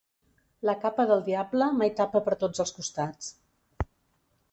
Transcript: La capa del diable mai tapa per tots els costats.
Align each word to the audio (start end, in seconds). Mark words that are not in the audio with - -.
La 0.67 0.73
capa 0.85 1.03
del 1.11 1.19
diable 1.27 1.67
mai 1.81 1.93
tapa 1.99 2.21
per 2.29 2.37
tots 2.45 2.63
els 2.65 2.73
costats. 2.79 3.29